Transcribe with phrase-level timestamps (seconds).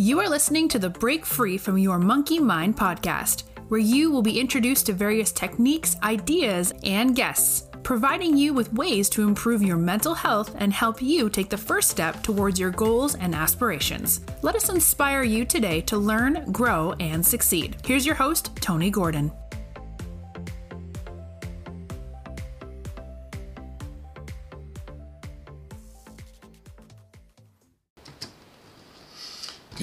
[0.00, 4.22] You are listening to the Break Free from Your Monkey Mind podcast, where you will
[4.22, 9.76] be introduced to various techniques, ideas, and guests, providing you with ways to improve your
[9.76, 14.20] mental health and help you take the first step towards your goals and aspirations.
[14.42, 17.78] Let us inspire you today to learn, grow, and succeed.
[17.84, 19.32] Here's your host, Tony Gordon.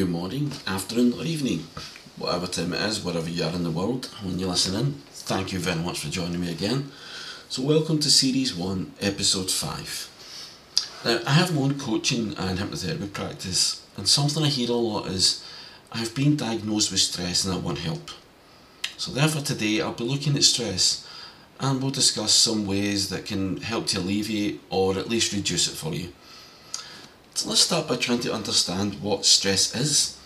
[0.06, 1.66] Good morning, afternoon, or evening,
[2.16, 5.02] whatever time it is, wherever you are in the world when you're listening.
[5.10, 6.92] Thank you very much for joining me again.
[7.50, 11.02] So, welcome to Series 1, Episode 5.
[11.06, 15.08] Now, I have my own coaching and hypnotherapy practice, and something I hear a lot
[15.08, 15.44] is
[15.92, 18.12] I've been diagnosed with stress and I want help.
[18.98, 21.10] So, therefore, today I'll be looking at stress
[21.60, 25.76] and we'll discuss some ways that can help to alleviate or at least reduce it
[25.76, 26.14] for you.
[27.36, 30.18] So let's start by trying to understand what stress is.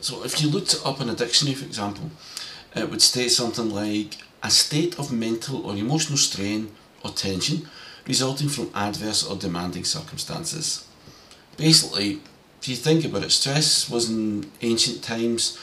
[0.00, 2.10] So if you looked it up in a dictionary, for example,
[2.74, 6.70] it would state something like a state of mental or emotional strain
[7.04, 7.68] or tension
[8.06, 10.86] resulting from adverse or demanding circumstances.
[11.58, 12.20] Basically,
[12.62, 15.58] if you think about it, stress was in ancient times,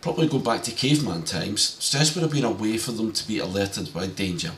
[0.00, 3.28] probably go back to caveman times, stress would have been a way for them to
[3.28, 4.52] be alerted by danger.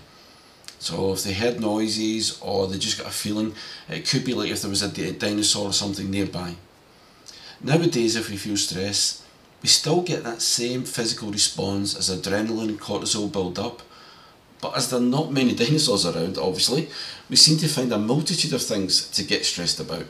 [0.78, 3.55] So if they heard noises or they just got a feeling,
[3.88, 6.56] it could be like if there was a dinosaur or something nearby.
[7.62, 9.22] Nowadays, if we feel stress,
[9.62, 13.82] we still get that same physical response as adrenaline and cortisol build up.
[14.60, 16.88] But as there are not many dinosaurs around, obviously,
[17.30, 20.04] we seem to find a multitude of things to get stressed about.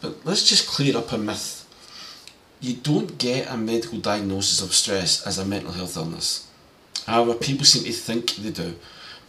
[0.00, 1.66] But let's just clear up a myth.
[2.60, 6.46] You don't get a medical diagnosis of stress as a mental health illness.
[7.06, 8.76] However, people seem to think they do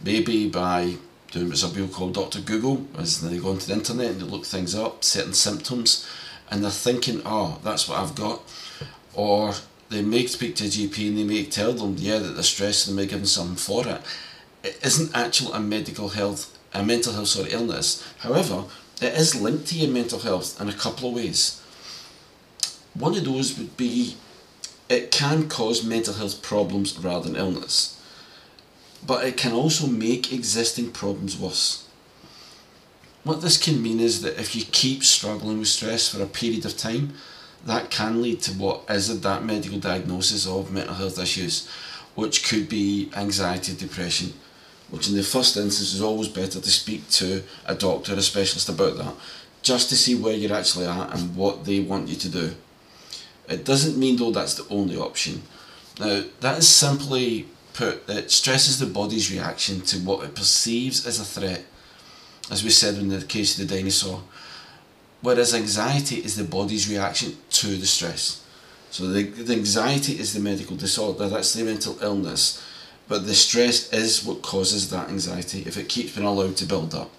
[0.04, 0.96] maybe by
[1.32, 2.40] doing what some people call Dr.
[2.40, 6.06] Google, as they go onto the internet and they look things up, certain symptoms,
[6.50, 8.42] and they're thinking, oh, that's what I've got.
[9.14, 9.54] Or
[9.88, 12.86] they may speak to a GP and they may tell them, yeah, that they're stressed
[12.86, 14.00] and they may give them something for it.
[14.62, 18.06] It isn't actually a medical health, a mental health sorry, illness.
[18.18, 18.64] However,
[19.00, 21.60] it is linked to your mental health in a couple of ways.
[22.94, 24.16] One of those would be
[24.88, 27.94] it can cause mental health problems rather than illness
[29.06, 31.86] but it can also make existing problems worse.
[33.22, 36.64] What this can mean is that if you keep struggling with stress for a period
[36.66, 37.14] of time,
[37.64, 41.66] that can lead to what is that medical diagnosis of mental health issues,
[42.14, 44.34] which could be anxiety, depression,
[44.90, 48.68] which in the first instance is always better to speak to a doctor, a specialist
[48.68, 49.14] about that,
[49.62, 52.54] just to see where you're actually at and what they want you to do.
[53.48, 55.42] It doesn't mean though that's the only option.
[55.98, 61.20] Now, that is simply put that stresses the body's reaction to what it perceives as
[61.20, 61.64] a threat,
[62.50, 64.22] as we said in the case of the dinosaur.
[65.20, 68.42] Whereas anxiety is the body's reaction to the stress.
[68.90, 72.62] So the, the anxiety is the medical disorder, that's the mental illness,
[73.08, 76.94] but the stress is what causes that anxiety if it keeps being allowed to build
[76.94, 77.10] up.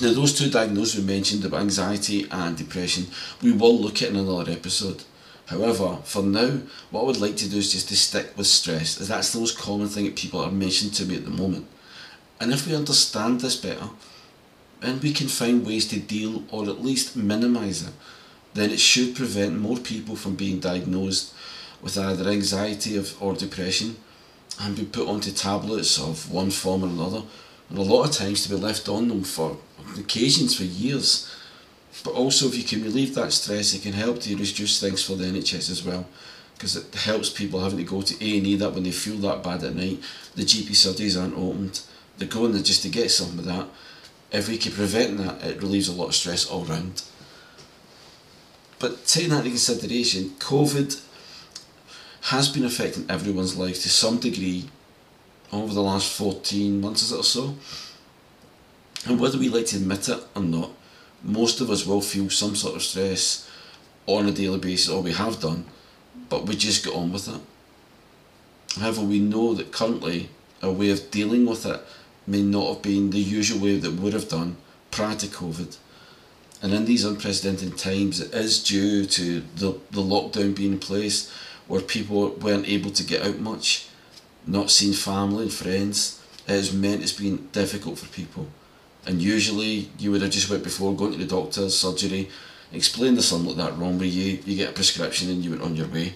[0.00, 3.08] Now, those two diagnoses we mentioned about anxiety and depression,
[3.42, 5.04] we will look at in another episode.
[5.52, 8.98] However, for now, what I would like to do is just to stick with stress,
[8.98, 11.66] as that's the most common thing that people are mentioning to me at the moment.
[12.40, 13.90] And if we understand this better,
[14.80, 17.92] and we can find ways to deal or at least minimise it,
[18.54, 21.34] then it should prevent more people from being diagnosed
[21.82, 23.96] with either anxiety or depression
[24.58, 27.22] and be put onto tablets of one form or another,
[27.68, 29.58] and a lot of times to be left on them for
[29.98, 31.30] occasions for years
[32.04, 35.14] but also, if you can relieve that stress, it can help to reduce things for
[35.14, 36.06] the NHS as well,
[36.54, 39.16] because it helps people having to go to A and E that when they feel
[39.18, 40.00] that bad at night,
[40.34, 41.82] the GP surgeries aren't opened.
[42.16, 43.68] They're going there just to get some of that.
[44.30, 47.02] If we can prevent that, it relieves a lot of stress all round.
[48.78, 51.00] But taking that into consideration, COVID
[52.22, 54.68] has been affecting everyone's life to some degree
[55.52, 57.54] over the last 14 months or so.
[59.06, 60.70] And whether we like to admit it or not,
[61.22, 63.48] most of us will feel some sort of stress
[64.06, 65.64] on a daily basis, or we have done,
[66.28, 67.40] but we just get on with it.
[68.80, 70.30] However, we know that currently
[70.62, 71.80] our way of dealing with it
[72.26, 74.56] may not have been the usual way that we would have done
[74.90, 75.76] prior to COVID.
[76.62, 81.30] And in these unprecedented times, it is due to the, the lockdown being in place
[81.66, 83.88] where people weren't able to get out much,
[84.46, 86.20] not seeing family and friends.
[86.46, 88.48] It has meant it's been difficult for people
[89.06, 92.28] and usually you would have just went before going to the doctor's surgery,
[92.72, 95.62] explained there's something like that wrong with you, you get a prescription and you went
[95.62, 96.14] on your way.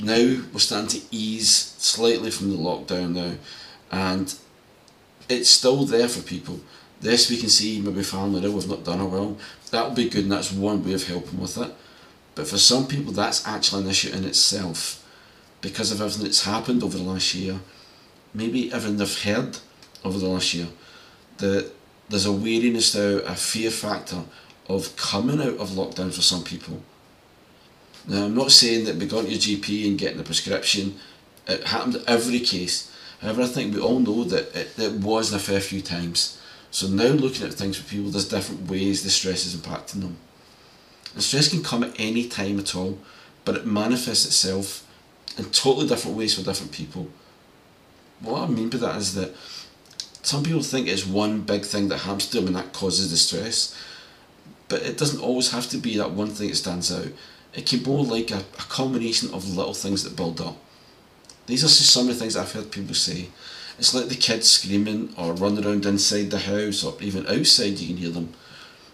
[0.00, 3.32] Now we're starting to ease slightly from the lockdown now,
[3.90, 4.34] and
[5.28, 6.60] it's still there for people.
[7.00, 9.36] This we can see maybe family ill, we've not done it well.
[9.70, 11.72] That'll be good and that's one way of helping with it.
[12.34, 15.04] But for some people that's actually an issue in itself
[15.60, 17.58] because of everything that's happened over the last year,
[18.32, 19.58] maybe everything they've heard
[20.04, 20.68] over the last year,
[21.38, 21.72] that
[22.08, 24.22] there's a weariness now, a fear factor
[24.68, 26.82] of coming out of lockdown for some people.
[28.06, 30.96] Now, I'm not saying that be going to your GP and getting a prescription.
[31.46, 32.90] It happened in every case.
[33.20, 36.40] However, I think we all know that it, it was a fair few times.
[36.70, 40.16] So now looking at things for people, there's different ways the stress is impacting them.
[41.14, 42.98] And stress can come at any time at all,
[43.44, 44.86] but it manifests itself
[45.36, 47.08] in totally different ways for different people.
[48.20, 49.34] What I mean by that is that
[50.28, 53.16] some people think it's one big thing that happens to them and that causes the
[53.16, 53.74] stress,
[54.68, 57.08] but it doesn't always have to be that one thing that stands out.
[57.54, 60.58] It can be more like a, a combination of little things that build up.
[61.46, 63.28] These are just some of the things I've heard people say.
[63.78, 67.86] It's like the kids screaming or running around inside the house or even outside you
[67.86, 68.34] can hear them.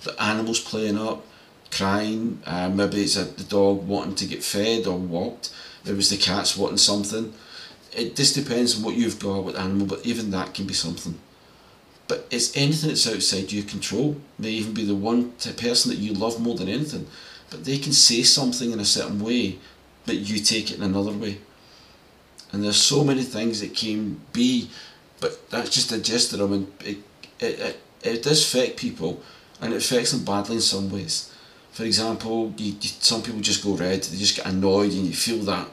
[0.05, 1.27] The animals playing up,
[1.73, 5.53] crying, uh, maybe it's a, the dog wanting to get fed or walked,
[5.85, 7.35] maybe it's the cats wanting something.
[7.96, 11.19] It just depends on what you've got with animal, but even that can be something.
[12.06, 14.20] But it's anything that's outside your control.
[14.38, 17.06] May even be the one person that you love more than anything,
[17.50, 19.58] but they can say something in a certain way,
[20.06, 21.38] but you take it in another way.
[22.52, 24.70] And there's so many things that can be,
[25.20, 26.99] but that's just a gist of them, and it,
[27.41, 29.23] it, it, it does affect people,
[29.61, 31.32] and it affects them badly in some ways.
[31.73, 35.14] For example, you, you, some people just go red, they just get annoyed, and you
[35.14, 35.69] feel that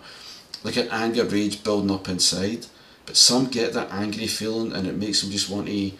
[0.63, 2.65] like an anger, rage building up inside.
[3.05, 5.95] But some get that angry feeling, and it makes them just want to, you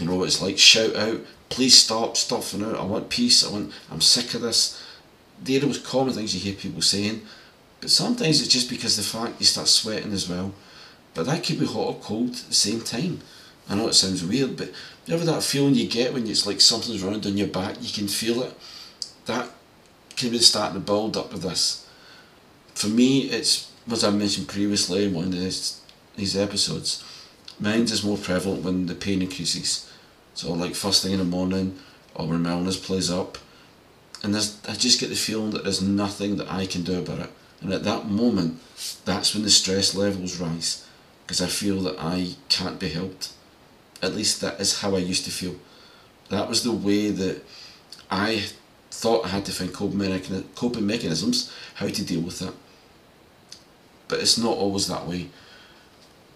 [0.00, 2.76] know, it's like shout out, please stop, stop for.
[2.76, 3.44] I want peace.
[3.46, 3.72] I want.
[3.90, 4.82] I'm sick of this.
[5.42, 7.22] They're the most common things you hear people saying.
[7.80, 10.54] But sometimes it's just because the fact you start sweating as well.
[11.14, 13.20] But that could be hot or cold at the same time.
[13.68, 14.70] I know it sounds weird, but
[15.06, 17.92] you ever that feeling you get when it's like something's running on your back, you
[17.92, 18.54] can feel it.
[19.26, 19.50] That
[20.16, 21.85] can be starting to build up with this.
[22.76, 25.80] For me, it's as I mentioned previously in one of these,
[26.14, 27.02] these episodes.
[27.58, 29.90] Mine is more prevalent when the pain increases.
[30.34, 31.78] So like first thing in the morning,
[32.14, 33.38] or when my illness plays up,
[34.22, 37.20] and there's, I just get the feeling that there's nothing that I can do about
[37.20, 37.30] it.
[37.62, 38.60] And at that moment,
[39.06, 40.86] that's when the stress levels rise
[41.24, 43.32] because I feel that I can't be helped.
[44.02, 45.56] At least that is how I used to feel.
[46.28, 47.42] That was the way that
[48.10, 48.44] I
[48.90, 52.52] thought I had to find coping mechanisms how to deal with it.
[54.08, 55.28] But it's not always that way.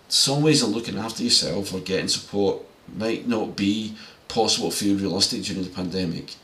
[0.09, 2.63] Some ways of looking after yourself or getting support
[2.97, 3.97] might not be
[4.29, 6.35] possible for you realistic during the pandemic.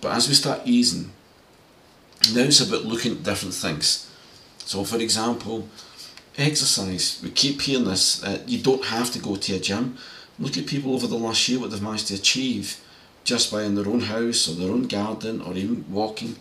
[0.00, 1.10] But as we start easing
[2.34, 4.10] now it's about looking at different things.
[4.58, 5.68] So, for example,
[6.36, 7.20] exercise.
[7.22, 8.22] We keep hearing this.
[8.22, 9.96] Uh, you don't have to go to a gym.
[10.38, 12.80] Look at people over the last year, what they've managed to achieve
[13.24, 16.36] just by in their own house or their own garden or even walking.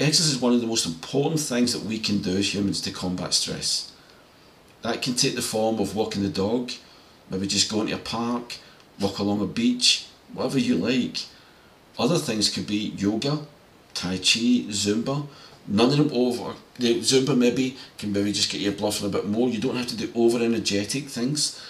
[0.00, 2.90] Exercise is one of the most important things that we can do as humans to
[2.90, 3.92] combat stress.
[4.80, 6.72] That can take the form of walking the dog,
[7.28, 8.56] maybe just going to a park,
[8.98, 11.18] walk along a beach, whatever you like.
[11.98, 13.40] Other things could be yoga,
[13.92, 15.26] Tai Chi, Zumba.
[15.68, 16.54] None of them over.
[16.78, 19.50] The Zumba maybe can maybe just get your bluffing a bit more.
[19.50, 21.60] You don't have to do over energetic things,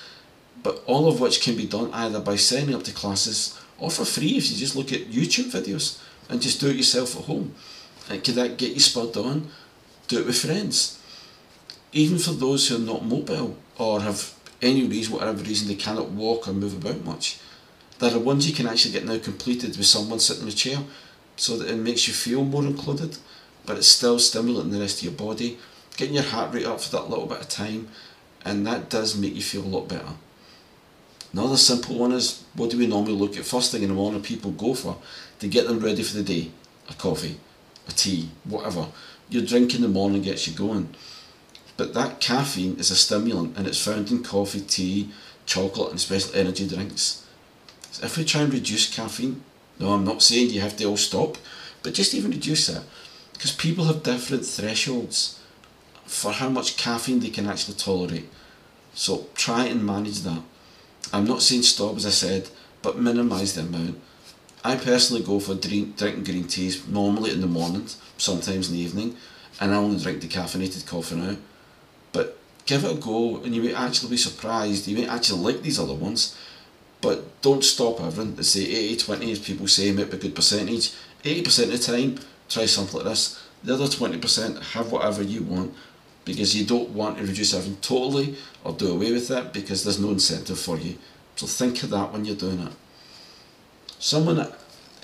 [0.62, 4.05] but all of which can be done either by signing up to classes or for
[4.05, 7.57] free if you just look at YouTube videos and just do it yourself at home.
[8.09, 9.50] And could that get you spurred on?
[10.09, 11.00] Do it with friends.
[11.92, 16.11] Even for those who are not mobile or have any reason, whatever reason, they cannot
[16.11, 17.38] walk or move about much.
[17.99, 20.78] There are ones you can actually get now completed with someone sitting in a chair
[21.37, 23.16] so that it makes you feel more included,
[23.66, 25.59] but it's still stimulating the rest of your body,
[25.97, 27.88] getting your heart rate up for that little bit of time,
[28.45, 30.14] and that does make you feel a lot better.
[31.33, 34.23] Another simple one is what do we normally look at first thing in the morning
[34.23, 34.97] people go for
[35.38, 36.50] to get them ready for the day?
[36.88, 37.38] A coffee,
[37.88, 38.88] a tea, whatever.
[39.28, 40.94] Your drink in the morning gets you going.
[41.76, 45.10] But that caffeine is a stimulant and it's found in coffee, tea,
[45.46, 47.26] chocolate, and special energy drinks.
[47.92, 49.42] So if we try and reduce caffeine,
[49.78, 51.38] no, I'm not saying you have to all stop,
[51.82, 52.82] but just even reduce it.
[53.32, 55.40] Because people have different thresholds
[56.04, 58.28] for how much caffeine they can actually tolerate.
[58.92, 60.42] So try and manage that.
[61.12, 62.50] I'm not saying stop, as I said,
[62.82, 64.00] but minimise the amount.
[64.62, 67.87] I personally go for drink, drinking green teas normally in the morning,
[68.19, 69.17] sometimes in the evening,
[69.61, 71.37] and I only drink decaffeinated coffee now.
[72.12, 74.87] But give it a go, and you may actually be surprised.
[74.87, 76.37] You may actually like these other ones
[77.00, 78.35] but don't stop everything.
[78.35, 80.93] They say 80 20 as people say might be a good percentage.
[81.25, 83.43] 80% of the time, try something like this.
[83.62, 85.75] The other 20%, have whatever you want
[86.25, 89.99] because you don't want to reduce everything totally or do away with it because there's
[89.99, 90.97] no incentive for you
[91.37, 92.73] So think of that when you're doing it.
[94.02, 94.50] Someone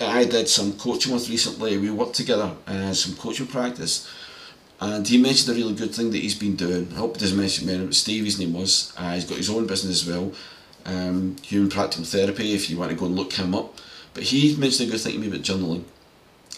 [0.01, 4.09] I did some coaching with recently, we worked together, uh, some coaching practice,
[4.81, 6.91] and he mentioned a really good thing that he's been doing.
[6.93, 8.93] I hope he doesn't mention me, Steve, his name was.
[8.97, 10.31] Uh, he's got his own business as well,
[10.87, 13.77] um, human practical therapy, if you want to go and look him up.
[14.15, 15.83] But he mentioned a good thing to me about journaling.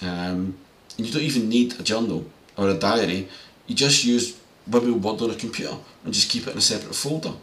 [0.01, 0.55] Um,
[0.97, 3.27] and you don't even need a journal or a diary,
[3.67, 6.95] you just use maybe Word on a computer and just keep it in a separate
[6.95, 7.33] folder.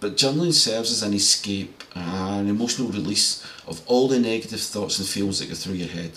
[0.00, 5.08] But journaling serves as an escape, an emotional release of all the negative thoughts and
[5.08, 6.12] feelings that go through your head.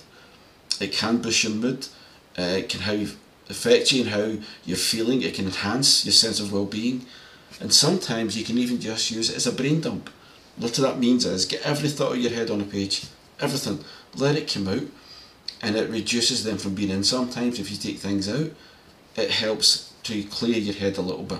[0.80, 1.88] It can boost your mood,
[2.38, 3.18] uh, it can have
[3.50, 7.06] affect you and how you're feeling, it can enhance your sense of well-being,
[7.60, 10.10] and sometimes you can even just use it as a brain dump.
[10.58, 13.06] What that means is get every thought of your head on a page,
[13.40, 13.84] everything,
[14.16, 14.84] let it come out,
[15.62, 17.04] and it reduces them from being in.
[17.04, 18.52] Sometimes if you take things out,
[19.16, 21.40] it helps to clear your head a little bit,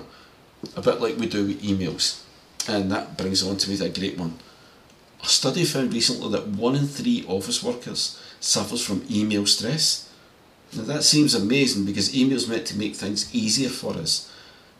[0.76, 2.22] a bit like we do with emails.
[2.68, 4.38] And that brings on to me a great one.
[5.22, 10.08] A study found recently that one in three office workers suffers from email stress.
[10.74, 14.32] Now that seems amazing because email's meant to make things easier for us.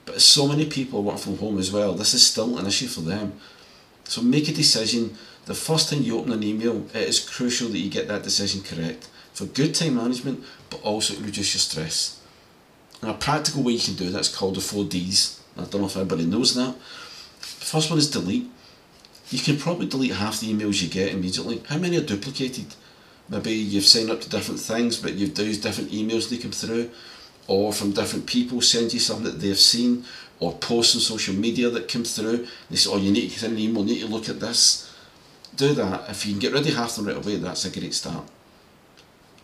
[0.04, 2.88] But as so many people work from home as well, this is still an issue
[2.88, 3.34] for them.
[4.04, 5.16] So make a decision.
[5.44, 8.62] The first time you open an email, it is crucial that you get that decision
[8.62, 12.20] correct for good time management, but also to reduce your stress.
[13.00, 15.40] And a practical way you can do that is called the four Ds.
[15.56, 16.74] I don't know if anybody knows that.
[17.72, 18.50] First one is delete.
[19.30, 21.62] You can probably delete half the emails you get immediately.
[21.70, 22.66] How many are duplicated?
[23.30, 26.90] Maybe you've signed up to different things, but you've used different emails they come through,
[27.46, 30.04] or from different people send you something that they've seen,
[30.38, 32.46] or posts on social media that come through.
[32.68, 33.84] They say, "Oh, you need to send an email.
[33.84, 34.90] Need to look at this."
[35.56, 36.10] Do that.
[36.10, 38.26] If you can get rid of half them right away, that's a great start.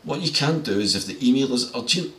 [0.05, 2.13] What you can do is if the email is urgent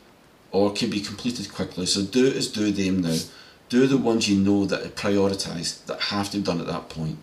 [0.52, 3.20] or can be completed quickly, so do is do them now.
[3.70, 6.90] Do the ones you know that are prioritised, that have to be done at that
[6.90, 7.20] point.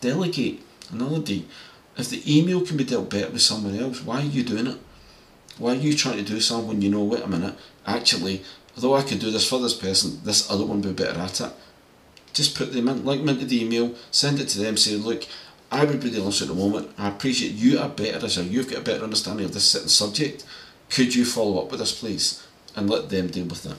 [0.00, 0.62] Delegate.
[0.90, 1.46] Another D.
[1.96, 4.78] If the email can be dealt better with someone else, why are you doing it?
[5.58, 7.56] Why are you trying to do something when you know, wait a minute,
[7.86, 8.44] actually,
[8.76, 11.40] although I could do this for this person, this other one would be better at
[11.40, 11.52] it.
[12.34, 15.24] Just put them in, link them into the email, send it to them, say, look,
[15.72, 16.90] I would be the honest at the moment.
[16.98, 19.88] I appreciate you are better as a you've got a better understanding of this certain
[19.88, 20.44] subject.
[20.90, 22.46] Could you follow up with us, please,
[22.76, 23.78] and let them deal with that.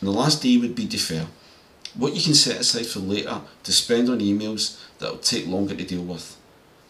[0.00, 1.26] And the last D would be defer.
[1.94, 5.74] What you can set aside for later to spend on emails that will take longer
[5.74, 6.36] to deal with.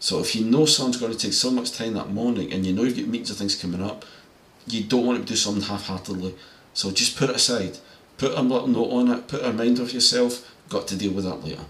[0.00, 2.72] So if you know someone's going to take so much time that morning and you
[2.72, 4.04] know you've got meetings and things coming up,
[4.66, 6.34] you don't want to do something half-heartedly.
[6.74, 7.78] So just put it aside.
[8.18, 11.24] Put a little note on it, put a reminder of yourself, got to deal with
[11.24, 11.64] that later.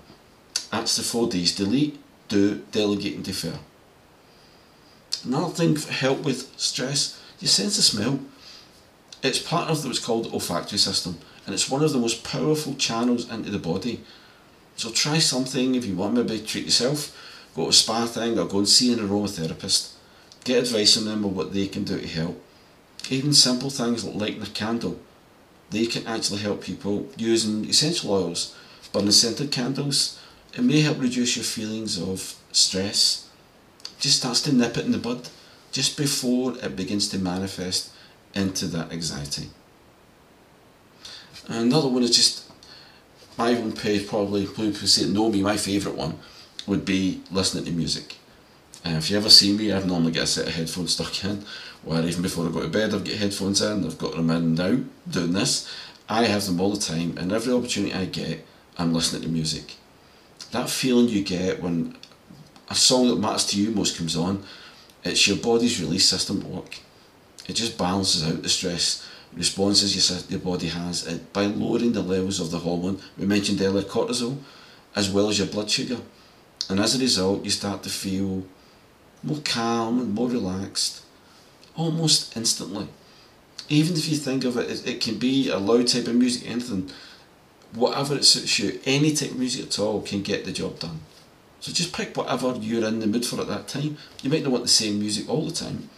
[0.70, 1.54] That's the four Ds.
[1.54, 3.58] Delete, do, delegate and defer.
[5.24, 8.20] Another thing for help with stress, your sense of smell.
[9.26, 12.74] It's part of what's called the olfactory system and it's one of the most powerful
[12.74, 14.00] channels into the body.
[14.76, 18.46] So try something if you want, maybe treat yourself, go to a spa thing or
[18.46, 19.94] go and see an aromatherapist.
[20.44, 22.40] Get advice from them on what they can do to help.
[23.10, 25.00] Even simple things like lighting a candle,
[25.70, 28.54] they can actually help people using essential oils,
[28.92, 30.20] burning scented candles,
[30.54, 33.28] it may help reduce your feelings of stress.
[33.98, 35.28] Just starts to nip it in the bud
[35.72, 37.90] just before it begins to manifest
[38.36, 39.48] into that anxiety.
[41.48, 42.50] Another one is just
[43.38, 46.18] my own page, probably people say know me, my favourite one
[46.66, 48.16] would be listening to music.
[48.84, 51.44] And if you ever see me, I've normally got a set of headphones stuck in,
[51.84, 54.54] or even before I go to bed, I've got headphones in, I've got them in
[54.54, 54.78] now,
[55.08, 55.72] doing this.
[56.08, 58.46] I have them all the time, and every opportunity I get,
[58.78, 59.76] I'm listening to music
[60.52, 61.96] that feeling you get when
[62.68, 64.44] a song that matters to you most comes on,
[65.04, 66.78] it's your body's release system work.
[67.48, 72.40] It just balances out the stress responses your, body has it, by lowering the levels
[72.40, 74.38] of the hormone we mentioned earlier, cortisol,
[74.94, 75.98] as well as your blood sugar.
[76.70, 78.44] And as a result, you start to feel
[79.22, 81.02] more calm and more relaxed,
[81.76, 82.88] almost instantly.
[83.68, 86.48] Even if you think of it, it, it can be a loud type of music,
[86.48, 86.90] anything
[87.74, 91.00] whatever it suits you, any type of music at all can get the job done.
[91.60, 93.98] So just pick whatever you're in the mood for at that time.
[94.22, 95.90] You might not want the same music all the time,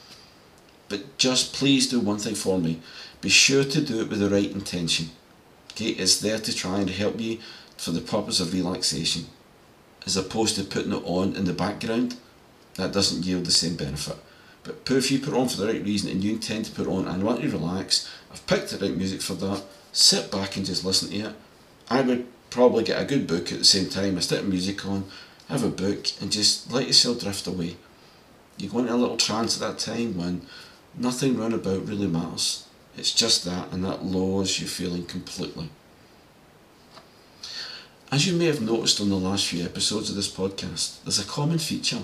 [0.88, 2.80] but just please do one thing for me.
[3.20, 5.10] Be sure to do it with the right intention.
[5.72, 7.38] Okay, it's there to try and help you
[7.76, 9.26] for the purpose of relaxation,
[10.06, 12.16] as opposed to putting it on in the background.
[12.74, 14.16] That doesn't yield the same benefit.
[14.62, 17.08] But if you put on for the right reason and you intend to put on
[17.08, 19.62] and want to relax, I've picked the right music for that.
[19.92, 21.36] Sit back and just listen to it
[21.90, 25.04] I would probably get a good book at the same time, I stick music on,
[25.48, 27.76] have a book and just let yourself drift away.
[28.58, 30.42] You go into a little trance at that time when
[30.98, 32.66] nothing round about really matters.
[32.96, 35.70] It's just that and that lowers your feeling completely.
[38.10, 41.24] As you may have noticed on the last few episodes of this podcast, there's a
[41.24, 42.02] common feature,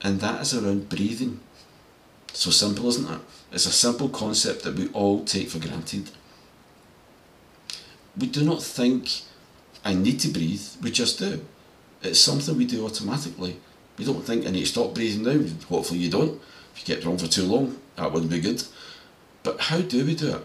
[0.00, 1.40] and that is around breathing.
[2.32, 3.20] So simple, isn't it?
[3.50, 6.10] It's a simple concept that we all take for granted.
[8.16, 9.22] We do not think,
[9.84, 11.44] I need to breathe, we just do.
[12.02, 13.58] It's something we do automatically.
[13.98, 15.44] We don't think I need to stop breathing now.
[15.68, 16.40] Hopefully you don't.
[16.74, 18.62] If you kept it on for too long, that wouldn't be good.
[19.42, 20.44] But how do we do it?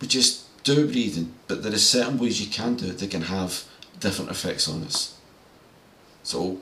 [0.00, 3.22] We just do breathing, but there are certain ways you can do it that can
[3.22, 3.64] have
[3.98, 5.16] different effects on us.
[6.22, 6.58] So,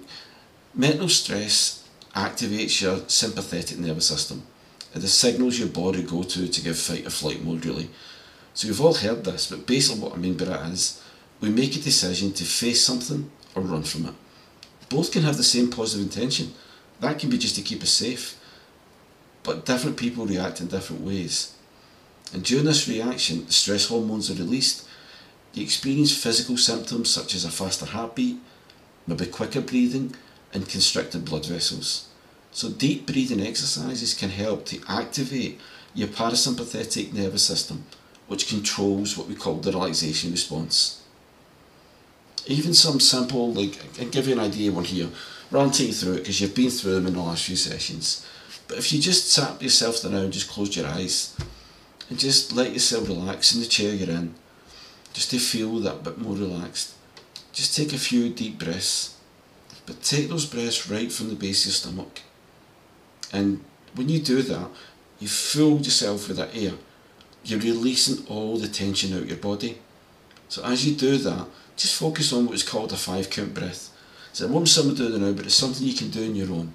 [0.75, 4.43] mental stress activates your sympathetic nervous system.
[4.95, 7.91] And the signals your body go to to give fight or flight mode really.
[8.55, 11.03] So you've all heard this, but basically what I mean by that is
[11.41, 14.15] we make a decision to face something or run from it.
[14.89, 16.55] Both can have the same positive intention.
[17.01, 18.37] That can be just to keep us safe.
[19.49, 21.55] But different people react in different ways.
[22.35, 24.87] And during this reaction, stress hormones are released.
[25.55, 28.37] You experience physical symptoms such as a faster heartbeat,
[29.07, 30.15] maybe quicker breathing,
[30.53, 32.09] and constricted blood vessels.
[32.53, 35.59] So, deep breathing exercises can help to activate
[35.95, 37.87] your parasympathetic nervous system,
[38.27, 41.03] which controls what we call the relaxation response.
[42.47, 45.09] Even some simple, like, I'll give you an idea one here,
[45.51, 48.27] rather than through it because you've been through them in the last few sessions.
[48.69, 51.35] But if you just sat yourself down, just close your eyes,
[52.09, 54.35] and just let yourself relax in the chair you're in,
[55.15, 56.95] just to feel that bit more relaxed.
[57.53, 59.17] Just take a few deep breaths,
[59.87, 62.21] but take those breaths right from the base of your stomach.
[63.33, 64.69] And when you do that,
[65.19, 66.75] you fill yourself with that air.
[67.45, 69.79] You're releasing all the tension out your body.
[70.49, 71.47] So as you do that,
[71.77, 73.91] just focus on what is called a five count breath.
[74.33, 76.51] So it won't someone do it now, but it's something you can do on your
[76.51, 76.75] own.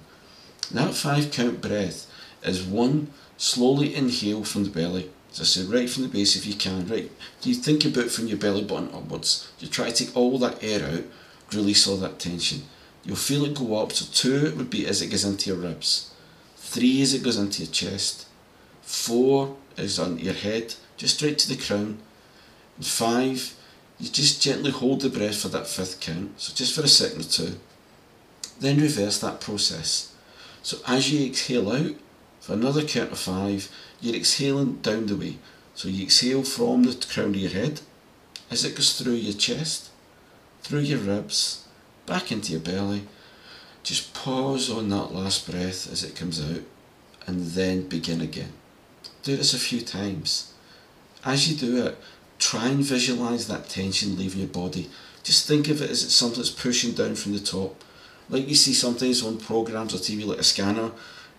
[0.72, 2.06] That five count breath
[2.42, 5.10] is one, slowly inhale from the belly.
[5.32, 7.10] As I said, right from the base if you can, right.
[7.42, 9.50] You think about from your belly button upwards.
[9.58, 11.04] You try to take all that air out,
[11.52, 12.62] release all that tension.
[13.04, 13.92] You'll feel it go up.
[13.92, 16.12] So two would be as it goes into your ribs.
[16.56, 18.26] Three as it goes into your chest.
[18.82, 21.98] Four is on your head, just straight to the crown.
[22.76, 23.54] And five,
[23.98, 27.20] you just gently hold the breath for that fifth count, so just for a second
[27.20, 27.54] or two.
[28.60, 30.13] Then reverse that process.
[30.64, 31.94] So as you exhale out,
[32.40, 35.38] for another count of five, you're exhaling down the way.
[35.74, 37.82] So you exhale from the crown of your head
[38.50, 39.90] as it goes through your chest,
[40.62, 41.68] through your ribs,
[42.06, 43.06] back into your belly,
[43.82, 46.62] just pause on that last breath as it comes out
[47.26, 48.52] and then begin again.
[49.22, 50.54] Do this a few times.
[51.26, 51.98] As you do it,
[52.38, 54.88] try and visualize that tension leaving your body.
[55.22, 57.84] Just think of it as it's something that's pushing down from the top.
[58.28, 60.90] Like you see sometimes on programs or TV, like a scanner,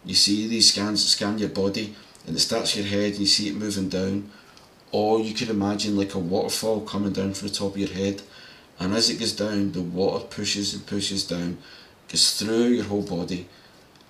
[0.05, 1.95] you see these scans that scan your body
[2.27, 4.29] and it starts your head and you see it moving down.
[4.91, 8.21] Or you could imagine like a waterfall coming down from the top of your head,
[8.79, 11.57] and as it goes down, the water pushes and pushes down
[12.07, 13.47] goes through your whole body.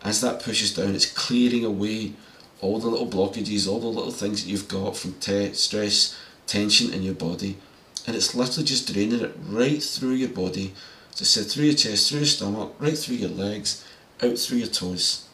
[0.04, 2.14] As that pushes down, it's clearing away
[2.62, 6.94] all the little blockages, all the little things that you've got from te- stress, tension
[6.94, 7.58] in your body,
[8.06, 10.74] and it's literally just draining it right through your body.
[11.16, 13.86] So sit through your chest, through your stomach, right through your legs,
[14.22, 15.26] out through your toes.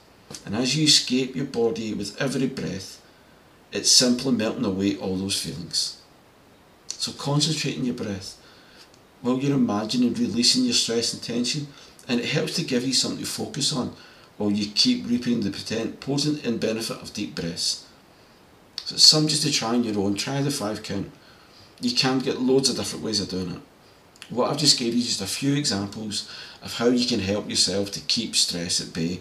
[0.45, 3.01] And as you escape your body with every breath,
[3.71, 5.99] it's simply melting away all those feelings.
[6.87, 8.37] So concentrate on your breath
[9.21, 11.67] while you're imagining releasing your stress and tension
[12.07, 13.95] and it helps to give you something to focus on
[14.37, 15.49] while you keep reaping the
[15.99, 17.87] potent and benefit of deep breaths.
[18.85, 21.11] So some just to try on your own, try the five count.
[21.79, 23.61] You can get loads of different ways of doing it.
[24.31, 26.31] What I've just gave you is just a few examples
[26.63, 29.19] of how you can help yourself to keep stress at bay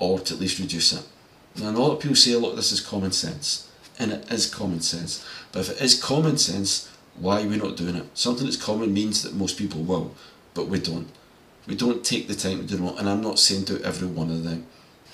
[0.00, 1.06] or to at least reduce it.
[1.56, 4.52] Now, a lot of people say, a look, this is common sense, and it is
[4.52, 5.24] common sense.
[5.52, 8.06] But if it is common sense, why are we not doing it?
[8.14, 10.14] Something that's common means that most people will,
[10.54, 11.08] but we don't.
[11.68, 14.30] We don't take the time to do it, and I'm not saying do every one
[14.30, 14.66] of them.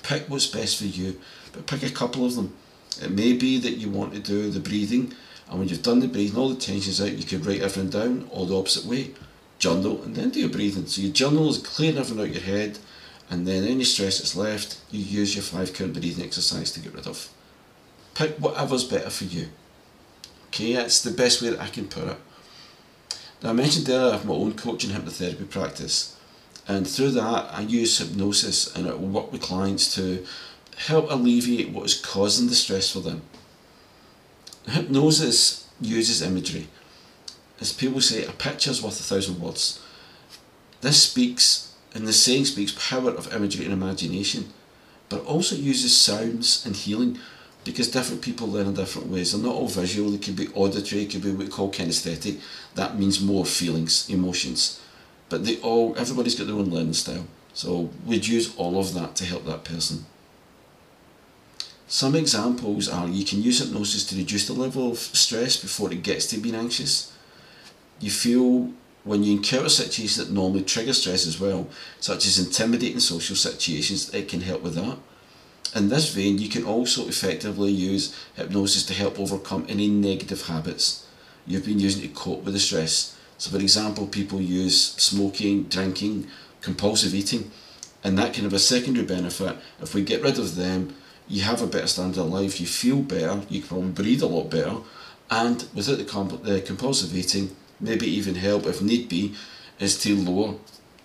[0.03, 1.21] Pick what's best for you,
[1.53, 2.55] but pick a couple of them.
[3.03, 5.13] It may be that you want to do the breathing,
[5.51, 8.29] and when you've done the breathing, all the tension's out, you could write everything down,
[8.31, 9.11] or the opposite way.
[9.59, 10.87] Journal, and then do your breathing.
[10.87, 12.79] So your journal is clearing everything out your head,
[13.31, 16.95] and then any stress that's left, you use your five count breathing exercise to get
[16.95, 17.29] rid of.
[18.15, 19.49] Pick whatever's better for you.
[20.49, 22.17] Okay, that's the best way that I can put it.
[23.43, 26.17] Now I mentioned earlier I have my own coaching hypnotherapy practice
[26.69, 30.25] and through that I use hypnosis and I work with clients to
[30.77, 33.23] help alleviate what is causing the stress for them.
[34.67, 36.69] Hypnosis uses imagery.
[37.61, 39.81] As people say, a picture is worth a thousand words.
[40.83, 44.53] This speaks, and the saying speaks power of imagery and imagination,
[45.09, 47.19] but also uses sounds and healing
[47.65, 49.33] because different people learn in different ways.
[49.33, 52.41] They're not all visual, they could be auditory, it could be what we call kinesthetic.
[52.77, 54.81] That means more feelings, emotions.
[55.29, 57.27] But they all everybody's got their own learning style.
[57.53, 60.07] So we'd use all of that to help that person.
[61.89, 66.03] Some examples are you can use hypnosis to reduce the level of stress before it
[66.03, 67.13] gets to being anxious.
[68.01, 68.71] You feel
[69.05, 71.69] when you encounter situations that normally trigger stress as well,
[72.01, 74.99] such as intimidating social situations, it can help with that.
[75.75, 81.07] In this vein, you can also effectively use hypnosis to help overcome any negative habits
[81.47, 83.17] you've been using to cope with the stress.
[83.39, 86.27] So, for example, people use smoking, drinking,
[86.61, 87.51] compulsive eating,
[88.03, 89.57] and that can have a secondary benefit.
[89.81, 90.97] If we get rid of them,
[91.29, 94.27] you have a better standard of life, you feel better, you can probably breathe a
[94.27, 94.77] lot better,
[95.31, 99.35] and without the, comp- the compulsive eating, maybe even help if need be,
[99.79, 100.57] is to lower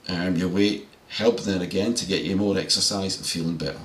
[0.08, 3.80] um, your weight, help then again to get you more exercise and feeling better.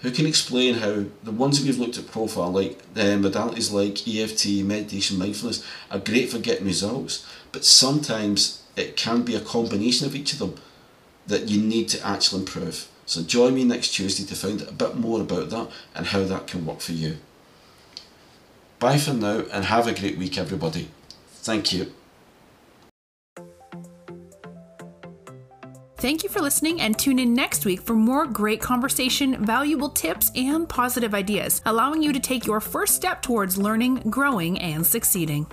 [0.00, 4.06] who can explain how the ones that we've looked at profile, like the modalities like
[4.06, 10.06] EFT, meditation, mindfulness, are great for getting results, but sometimes it can be a combination
[10.06, 10.54] of each of them
[11.28, 12.88] that you need to actually improve.
[13.06, 16.24] So join me next Tuesday to find out a bit more about that and how
[16.24, 17.16] that can work for you.
[18.78, 20.90] Bye for now and have a great week, everybody.
[21.30, 21.94] Thank you.
[26.00, 30.32] Thank you for listening and tune in next week for more great conversation, valuable tips,
[30.34, 35.46] and positive ideas, allowing you to take your first step towards learning, growing, and succeeding.